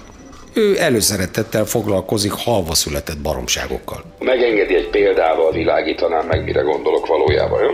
Ő 0.54 0.80
előszeretettel 0.80 1.66
foglalkozik 1.66 2.32
halva 2.32 2.74
született 2.74 3.18
baromságokkal. 3.18 4.04
Megengedi 4.20 4.76
egy 4.76 4.90
példával 4.90 5.52
világítanám 5.52 6.26
meg, 6.28 6.44
mire 6.44 6.62
gondolok 6.62 7.08
valójában, 7.08 7.62
jó? 7.64 7.70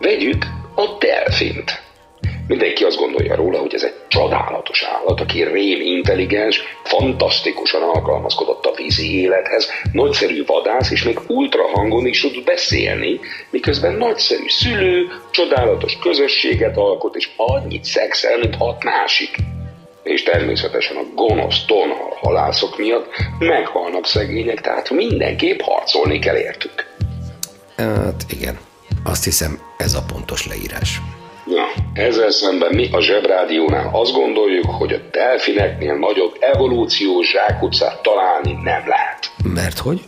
Vegyük 0.00 0.44
a 0.74 0.96
delfint. 0.98 1.82
Mindenki 2.46 2.84
azt 2.84 2.96
gondolja 2.96 3.34
róla, 3.34 3.58
hogy 3.58 3.74
ez 3.74 3.82
egy 3.82 3.94
csodálatos 4.08 4.82
állat, 4.82 5.20
aki 5.20 5.42
rém 5.42 5.80
intelligens, 5.80 6.62
fantasztikusan 6.82 7.82
alkalmazkodott 7.82 8.64
a 8.64 8.74
vízi 8.76 9.20
élethez, 9.20 9.70
nagyszerű 9.92 10.44
vadász, 10.44 10.90
és 10.90 11.04
még 11.04 11.18
ultrahangon 11.28 12.06
is 12.06 12.20
tud 12.20 12.44
beszélni, 12.44 13.20
miközben 13.50 13.94
nagyszerű 13.94 14.48
szülő, 14.48 15.06
csodálatos 15.30 15.98
közösséget 15.98 16.76
alkot, 16.76 17.14
és 17.14 17.30
annyit 17.36 17.84
szexel, 17.84 18.38
mint 18.38 18.56
hat 18.56 18.84
másik. 18.84 19.36
És 20.02 20.22
természetesen 20.22 20.96
a 20.96 21.04
gonosz 21.14 21.64
tonhal 21.66 22.16
halászok 22.20 22.78
miatt 22.78 23.06
meghalnak 23.38 24.06
szegények, 24.06 24.60
tehát 24.60 24.90
mindenképp 24.90 25.60
harcolni 25.60 26.18
kell 26.18 26.36
értük. 26.36 26.86
Hát 27.76 28.24
igen, 28.30 28.58
azt 29.04 29.24
hiszem 29.24 29.58
ez 29.76 29.94
a 29.94 30.02
pontos 30.12 30.46
leírás. 30.46 31.00
Na, 31.44 31.82
ezzel 31.92 32.30
szemben 32.30 32.74
mi 32.74 32.88
a 32.92 33.00
Zsebrádiónál 33.00 33.90
azt 33.92 34.12
gondoljuk, 34.12 34.66
hogy 34.66 34.92
a 34.92 34.98
delfineknél 35.10 35.94
nagyobb 35.94 36.36
evolúciós 36.40 37.30
zsákutcát 37.30 38.02
találni 38.02 38.52
nem 38.52 38.82
lehet. 38.86 39.30
Mert 39.54 39.78
hogy? 39.78 40.00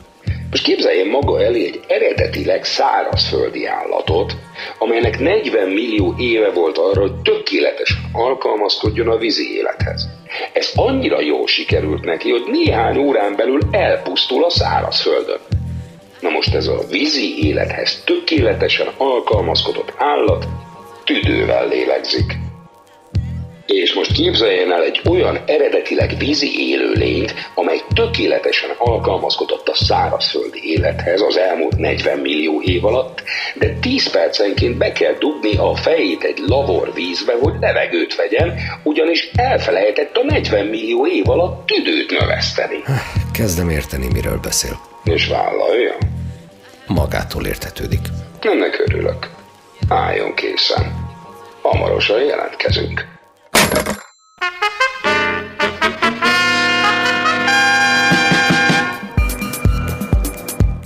Most 0.50 0.64
képzeljen 0.64 1.06
maga 1.06 1.42
elé 1.42 1.64
egy 1.64 1.80
eredetileg 1.86 2.64
szárazföldi 2.64 3.66
állatot, 3.66 4.36
amelynek 4.78 5.18
40 5.18 5.68
millió 5.68 6.14
éve 6.18 6.50
volt 6.50 6.78
arra, 6.78 7.00
hogy 7.00 7.14
tökéletesen 7.14 7.98
alkalmazkodjon 8.12 9.08
a 9.08 9.16
vízi 9.16 9.56
élethez. 9.56 10.08
Ez 10.52 10.72
annyira 10.74 11.20
jól 11.20 11.46
sikerült 11.46 12.04
neki, 12.04 12.30
hogy 12.30 12.44
néhány 12.50 12.96
órán 12.96 13.36
belül 13.36 13.60
elpusztul 13.70 14.44
a 14.44 14.50
szárazföldön. 14.50 15.40
Na 16.26 16.32
most 16.32 16.54
ez 16.54 16.66
a 16.66 16.86
vízi 16.90 17.46
élethez 17.46 18.02
tökéletesen 18.04 18.86
alkalmazkodott 18.96 19.92
állat 19.96 20.46
tüdővel 21.04 21.68
lélegzik. 21.68 22.36
És 23.66 23.94
most 23.94 24.12
képzeljen 24.12 24.72
el 24.72 24.82
egy 24.82 25.00
olyan 25.10 25.38
eredetileg 25.46 26.14
vízi 26.18 26.70
élőlényt, 26.70 27.34
amely 27.54 27.80
tökéletesen 27.94 28.70
alkalmazkodott 28.78 29.68
a 29.68 29.74
szárazföldi 29.74 30.60
élethez 30.62 31.20
az 31.20 31.36
elmúlt 31.36 31.76
40 31.76 32.18
millió 32.18 32.62
év 32.62 32.84
alatt, 32.84 33.22
de 33.54 33.74
10 33.80 34.10
percenként 34.10 34.76
be 34.76 34.92
kell 34.92 35.14
dugni 35.18 35.56
a 35.56 35.74
fejét 35.74 36.22
egy 36.22 36.38
lavor 36.46 36.92
vízbe, 36.94 37.34
hogy 37.40 37.54
levegőt 37.60 38.14
vegyen, 38.16 38.54
ugyanis 38.82 39.30
elfelejtett 39.34 40.16
a 40.16 40.24
40 40.24 40.66
millió 40.66 41.06
év 41.06 41.28
alatt 41.28 41.66
tüdőt 41.66 42.10
növeszteni. 42.10 42.82
Kezdem 43.32 43.70
érteni, 43.70 44.06
miről 44.12 44.38
beszél. 44.42 44.78
És 45.04 45.26
vállalja? 45.26 45.96
Magától 46.86 47.46
értetődik. 47.46 48.08
Ennek 48.40 48.84
örülök. 48.86 49.30
Álljon 49.88 50.34
készen. 50.34 51.06
Hamarosan 51.62 52.24
jelentkezünk. 52.24 53.04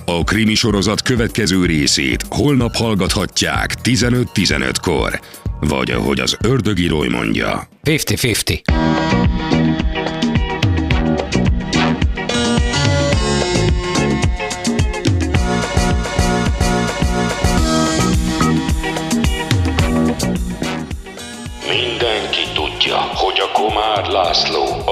A 0.04 0.24
krimi 0.24 0.54
sorozat 0.54 1.02
következő 1.02 1.66
részét 1.66 2.24
holnap 2.28 2.74
hallgathatják 2.74 3.74
15-15-kor. 3.82 5.20
Vagy 5.60 5.90
ahogy 5.90 6.20
az 6.20 6.36
ördögírói 6.44 7.08
mondja. 7.08 7.68
50-50. 7.84 8.99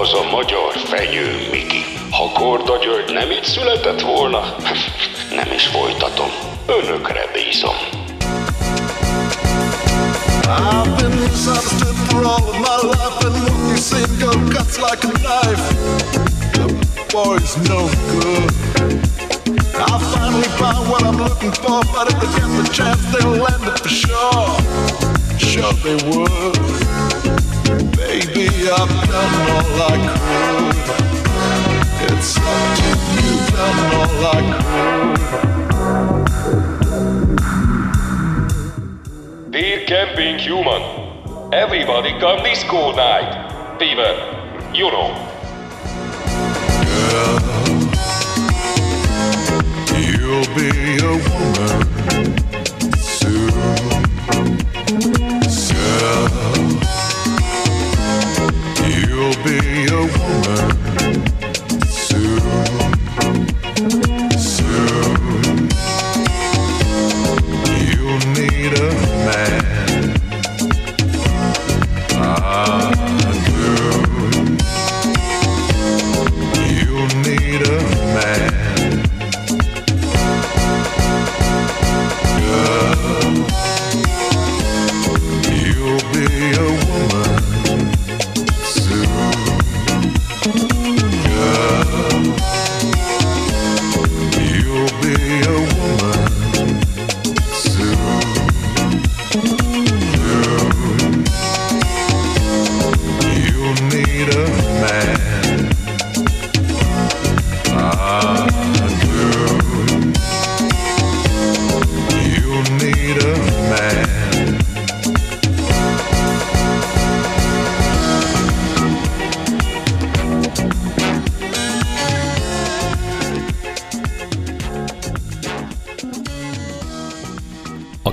Az 0.01 0.15
a 0.15 0.31
magyar 0.31 0.73
fenyő 0.75 1.49
Miki. 1.51 1.85
Ha 2.11 2.31
Korda 2.33 2.79
György 2.85 3.13
nem 3.13 3.31
így 3.31 3.45
született 3.45 4.01
volna, 4.01 4.41
nem 5.39 5.53
is 5.55 5.67
folytatom. 5.67 6.31
Önökre 6.67 7.31
bízom. 7.33 7.77
I've 10.47 10.97
been 10.97 11.15
misunderstood 11.19 11.97
for 12.09 12.25
all 12.25 12.45
of 12.53 12.57
my 12.67 12.79
life 12.93 13.19
and 13.27 13.35
what 13.43 13.59
you 13.71 13.77
seen 13.77 14.11
go 14.19 14.31
cuts 14.55 14.77
like 14.87 15.03
a 15.05 15.13
knife. 15.25 15.67
The 16.53 16.67
boy's 17.13 17.57
no 17.69 17.81
good. 18.11 18.51
I 19.93 19.99
finally 20.15 20.51
found 20.61 20.89
what 20.91 21.03
I'm 21.03 21.19
looking 21.29 21.53
for, 21.53 21.81
but 21.95 22.05
if 22.13 22.17
they 22.21 22.31
get 22.39 22.51
the 22.61 22.69
chance, 22.73 23.03
they'll 23.13 23.39
land 23.45 23.65
it 23.73 23.79
for 23.83 23.93
sure. 24.03 24.49
Sure 25.39 25.73
they 25.85 25.97
would. 26.09 27.08
Baby, 28.19 28.49
I've 28.69 28.91
done 29.09 29.35
all 29.49 29.79
I 29.81 29.95
could. 30.19 30.77
It's 32.11 32.35
up 32.37 32.63
to 32.79 32.89
you, 33.15 33.31
done 33.55 33.81
all 33.95 34.27
I 34.27 34.39
could. 39.45 39.53
Dear 39.53 39.79
camping 39.87 40.37
human, 40.41 40.83
everybody 41.55 42.11
come 42.19 42.43
disco 42.43 42.91
night. 42.91 43.31
Fever, 43.79 44.13
you 44.75 44.91
know. 44.91 45.15
Girl, 46.89 47.39
You'll 49.97 50.49
be 50.57 50.69
a 51.05 51.15
woman 51.31 51.78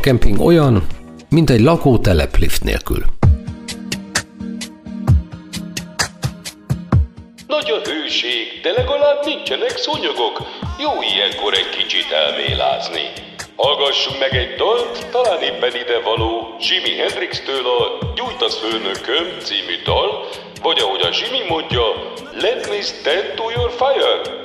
kemping 0.05 0.39
olyan, 0.39 0.87
mint 1.29 1.49
egy 1.49 1.59
lakótelep 1.59 2.37
lift 2.37 2.63
nélkül. 2.63 3.03
Nagy 7.47 7.69
a 7.71 7.89
hőség, 7.89 8.59
de 8.63 8.71
legalább 8.71 9.25
nincsenek 9.25 9.77
szúnyogok. 9.77 10.35
Jó 10.79 10.91
ilyenkor 11.13 11.53
egy 11.53 11.69
kicsit 11.77 12.11
elmélázni. 12.11 13.05
Hallgassunk 13.55 14.19
meg 14.19 14.33
egy 14.35 14.55
dalt, 14.55 15.07
talán 15.11 15.41
éppen 15.41 15.75
ide 15.83 15.99
való 15.99 16.55
Jimi 16.59 16.95
Hendrix-től 16.97 17.65
a 17.67 17.79
Gyújtasz 18.15 18.57
főnököm 18.57 19.27
című 19.43 19.77
dal, 19.83 20.27
vagy 20.61 20.79
ahogy 20.79 21.01
a 21.01 21.15
Jimi 21.17 21.43
mondja, 21.49 21.85
Let 22.41 22.69
me 22.69 22.81
stand 22.81 23.27
to 23.35 23.43
your 23.55 23.71
fire. 23.81 24.43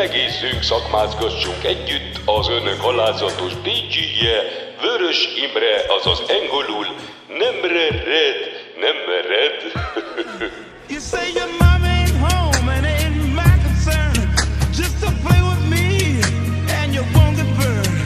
Csemegészünk, 0.00 0.62
szakmázgassunk 0.62 1.64
együtt 1.64 2.20
az 2.24 2.48
önök 2.48 2.82
alázatos 2.82 3.52
DJ-je, 3.52 4.42
Vörös 4.80 5.28
Imre, 5.36 5.84
azaz 5.98 6.22
engolul, 6.28 6.86
nem 7.28 7.54
red, 7.62 8.38
nem 8.80 8.96
mered. 9.08 9.58
You 10.88 11.00
say 11.00 11.32
your 11.34 11.48
mom 11.58 11.82
ain't 11.84 12.16
home 12.18 12.72
and 12.72 12.84
ain't 12.84 13.34
my 13.34 13.52
concern. 13.66 14.12
Just 14.72 15.00
to 15.00 15.10
play 15.24 15.40
with 15.50 15.64
me 15.68 16.20
and 16.80 16.94
you 16.94 17.04
won't 17.14 17.36
get 17.36 17.50
burned. 17.58 18.00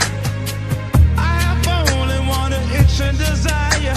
I 1.16 1.32
have 1.44 1.60
only 1.98 2.18
one 2.40 2.52
itch 2.78 3.00
and 3.00 3.18
desire. 3.18 3.96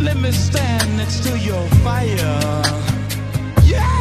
Let 0.00 0.16
me 0.16 0.30
stand 0.30 0.96
next 0.96 1.26
your 1.46 1.66
fire. 1.82 2.62
Yeah! 3.64 3.98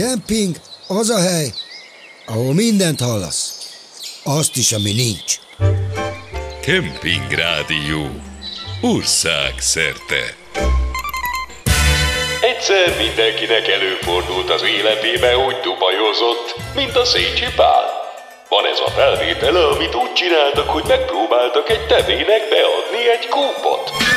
Kemping 0.00 0.56
az 0.86 1.10
a 1.10 1.20
hely, 1.20 1.52
ahol 2.26 2.54
mindent 2.54 3.00
hallasz. 3.00 3.68
Azt 4.24 4.56
is, 4.56 4.72
ami 4.72 4.92
nincs. 4.92 5.34
Kemping 6.62 7.30
Rádió. 7.30 8.08
Ország 8.82 9.54
szerte. 9.58 10.22
Egyszer 12.40 12.96
mindenkinek 12.98 13.68
előfordult 13.68 14.50
az 14.50 14.62
életébe, 14.62 15.32
hogy 15.34 15.56
dubajozott, 15.62 16.48
mint 16.74 16.96
a 16.96 17.04
Szécsi 17.04 17.46
Pál. 17.56 17.84
Van 18.48 18.66
ez 18.66 18.78
a 18.86 18.90
felvétele, 18.90 19.66
amit 19.66 19.94
úgy 19.94 20.12
csináltak, 20.12 20.68
hogy 20.68 20.84
megpróbáltak 20.88 21.70
egy 21.70 21.86
tevének 21.86 22.42
beadni 22.50 23.02
egy 23.16 23.28
kúpot. 23.28 24.09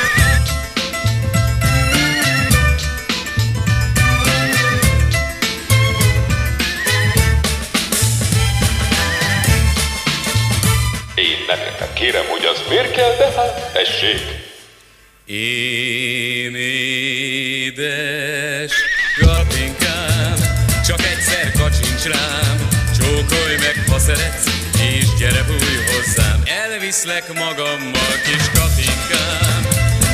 Nem 11.46 11.92
kérem, 11.94 12.24
hogy 12.26 12.44
az 12.44 12.62
miért 12.68 12.92
kell, 12.92 13.16
de 13.16 13.24
hát 13.36 13.72
tessék. 13.72 14.22
Én 15.26 16.54
édes 17.64 18.72
Katinkám, 19.20 20.34
csak 20.86 21.00
egyszer 21.00 21.52
kacsincs 21.52 22.02
rám, 22.02 22.68
csókolj 22.98 23.56
meg, 23.56 23.84
ha 23.90 23.98
szeretsz, 23.98 24.46
és 24.80 25.06
gyere 25.18 25.42
bújj 25.46 25.78
hozzám. 25.92 26.42
Elviszlek 26.62 27.32
magammal, 27.32 28.14
kis 28.24 28.50
Katinkám, 28.58 29.62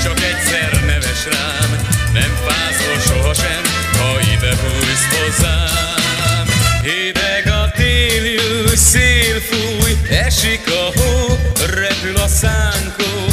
csak 0.02 0.18
egyszer 0.20 0.84
neves 0.86 1.24
rám, 1.30 1.70
nem 2.12 2.38
fázol 2.46 2.98
sohasem, 3.06 3.62
ha 3.98 4.18
ide 4.34 4.54
hozzám. 4.56 6.46
Új 6.84 7.19
szél 8.90 9.40
fúj, 9.40 9.96
esik 10.08 10.60
a 10.66 11.00
hó, 11.00 11.36
repül 11.74 12.16
a 12.16 12.26
szánkó, 12.26 13.29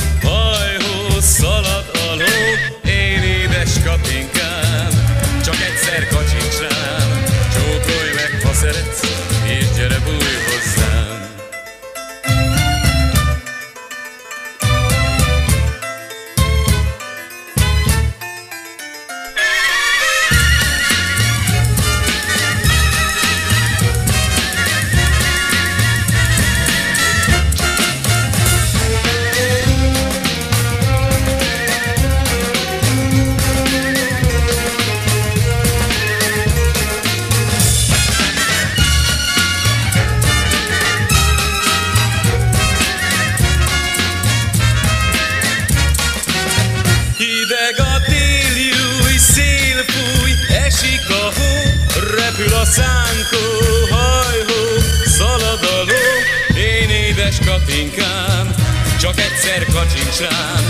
egyszer 59.28 59.66
kacsincs 59.66 60.20
rám, 60.20 60.64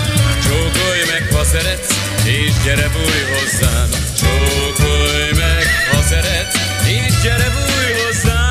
csókolj 0.43 1.02
meg, 1.12 1.34
ha 1.36 1.43
szeretsz, 1.43 1.91
és 2.26 2.52
gyere 2.63 2.89
bújj 2.93 3.24
hozzám. 3.34 3.89
Csókolj 4.20 5.32
meg, 5.32 5.65
ha 5.91 6.02
szeretsz, 6.02 6.56
és 6.88 7.22
gyere 7.24 7.50
bújj 7.56 7.93
hozzám. 8.04 8.46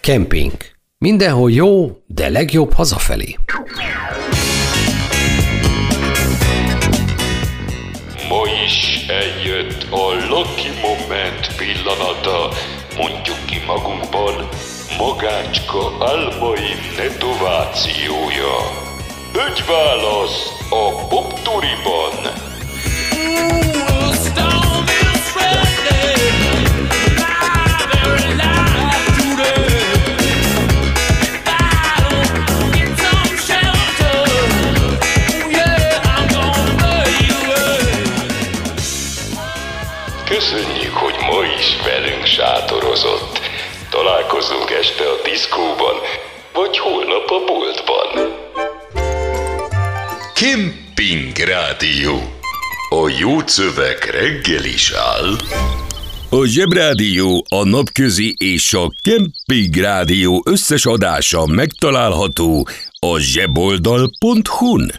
Kemping. 0.00 0.52
Mindenhol 0.98 1.50
jó, 1.50 1.98
de 2.06 2.28
legjobb 2.28 2.72
hazafelé. 2.72 3.36
Magunkban, 13.72 14.48
magácska 14.98 15.92
álmai 16.00 16.74
netovációja. 16.96 18.56
Egy 19.48 19.64
válasz 19.66 20.52
a 20.70 21.06
popturiban. 21.06 22.50
Köszönjük, 40.24 40.94
hogy 40.94 41.14
ma 41.30 41.44
is 41.58 41.76
velünk 41.84 42.24
sátorozott. 42.24 43.31
Találkozunk 44.42 44.70
este 44.70 45.04
a 45.04 45.28
diszkóban, 45.28 45.96
vagy 46.52 46.78
holnap 46.78 47.30
a 47.30 47.44
boltban. 47.46 48.32
Kemping 50.34 51.36
Rádió. 51.36 52.18
A 52.88 53.14
jó 53.18 53.38
szöveg 53.46 53.98
reggel 54.10 54.64
is 54.64 54.92
áll. 54.92 55.36
A 56.30 56.46
Zsebrádió, 56.46 57.44
a 57.48 57.64
Napközi 57.64 58.34
és 58.38 58.74
a 58.74 58.90
Kemping 59.02 59.74
Rádió 59.74 60.42
összes 60.46 60.86
adása 60.86 61.46
megtalálható 61.46 62.66
a 62.98 63.18
zseboldal.hu-n. 63.18 64.92